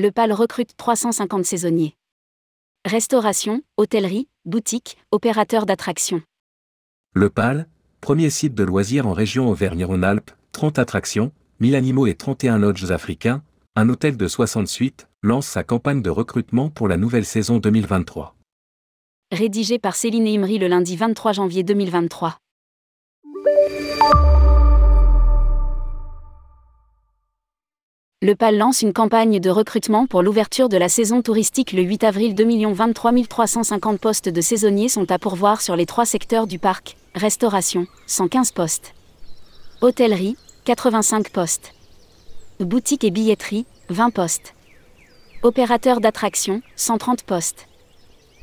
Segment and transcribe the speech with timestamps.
[0.00, 1.96] Le PAL recrute 350 saisonniers.
[2.84, 6.22] Restauration, hôtellerie, boutique, opérateurs d'attractions.
[7.14, 7.66] Le PAL,
[8.00, 13.42] premier site de loisirs en région Auvergne-Rhône-Alpes, 30 attractions, 1000 animaux et 31 lodges africains,
[13.74, 18.36] un hôtel de 60 suites, lance sa campagne de recrutement pour la nouvelle saison 2023.
[19.32, 22.38] Rédigé par Céline Imri le lundi 23 janvier 2023.
[28.20, 32.02] Le PAL lance une campagne de recrutement pour l'ouverture de la saison touristique le 8
[32.02, 33.12] avril 2023.
[33.28, 38.50] 350 postes de saisonniers sont à pourvoir sur les trois secteurs du parc restauration, 115
[38.50, 38.92] postes.
[39.82, 41.74] Hôtellerie, 85 postes.
[42.58, 44.52] Boutique et billetterie, 20 postes.
[45.44, 47.68] Opérateur d'attraction, 130 postes.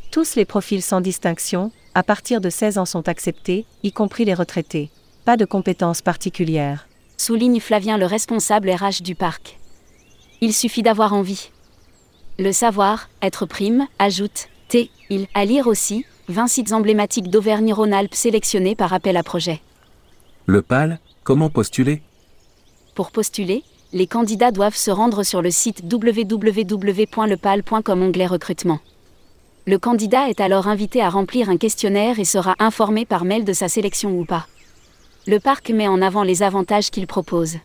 [0.09, 4.35] Tous les profils sans distinction, à partir de 16 ans sont acceptés, y compris les
[4.35, 4.89] retraités.
[5.25, 6.87] Pas de compétences particulières.
[7.17, 9.57] Souligne Flavien le responsable RH du parc.
[10.45, 11.49] Il suffit d'avoir envie.
[12.37, 18.75] Le savoir, être prime, ajoute, T, il, à lire aussi, 20 sites emblématiques d'Auvergne-Rhône-Alpes sélectionnés
[18.75, 19.59] par appel à projet.
[20.45, 22.03] Le PAL, comment postuler?
[22.93, 26.73] Pour postuler, les candidats doivent se rendre sur le site www.lepal.com
[28.03, 28.81] onglet recrutement.
[29.65, 33.53] Le candidat est alors invité à remplir un questionnaire et sera informé par mail de
[33.53, 34.45] sa sélection ou pas.
[35.25, 37.57] Le parc met en avant les avantages qu'il propose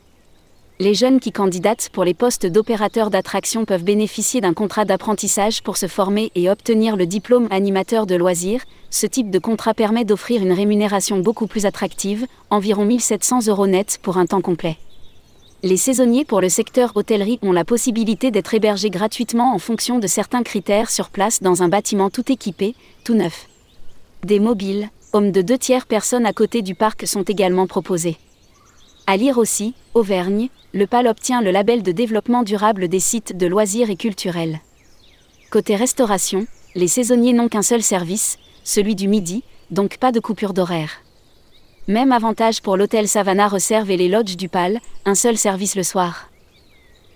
[0.80, 5.76] les jeunes qui candidatent pour les postes d'opérateurs d'attraction peuvent bénéficier d'un contrat d'apprentissage pour
[5.76, 8.62] se former et obtenir le diplôme animateur de loisirs.
[8.88, 13.98] Ce type de contrat permet d'offrir une rémunération beaucoup plus attractive, environ 1700 euros net
[14.02, 14.78] pour un temps complet.
[15.62, 20.06] Les saisonniers pour le secteur hôtellerie ont la possibilité d'être hébergés gratuitement en fonction de
[20.06, 23.48] certains critères sur place dans un bâtiment tout équipé, tout neuf.
[24.24, 28.16] Des mobiles, hommes de deux tiers personnes à côté du parc sont également proposés.
[29.06, 33.46] À lire aussi, Auvergne, le PAL obtient le label de développement durable des sites de
[33.46, 34.60] loisirs et culturels.
[35.50, 40.52] Côté restauration, les saisonniers n'ont qu'un seul service, celui du midi, donc pas de coupure
[40.52, 41.02] d'horaire.
[41.88, 45.82] Même avantage pour l'hôtel Savannah Reserve et les lodges du PAL, un seul service le
[45.82, 46.30] soir.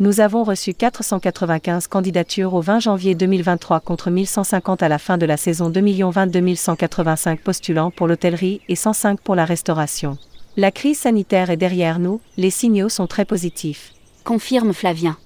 [0.00, 5.26] Nous avons reçu 495 candidatures au 20 janvier 2023 contre 1150 à la fin de
[5.26, 10.19] la saison 2022 185 postulants pour l'hôtellerie et 105 pour la restauration.
[10.56, 13.92] La crise sanitaire est derrière nous, les signaux sont très positifs.
[14.22, 15.16] Confirme Flavien.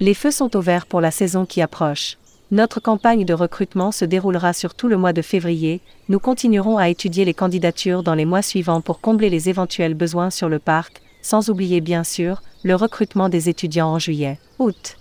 [0.00, 2.18] Les feux sont ouverts pour la saison qui approche.
[2.50, 5.80] Notre campagne de recrutement se déroulera sur tout le mois de février.
[6.10, 10.28] Nous continuerons à étudier les candidatures dans les mois suivants pour combler les éventuels besoins
[10.28, 14.98] sur le parc, sans oublier bien sûr le recrutement des étudiants en juillet, août.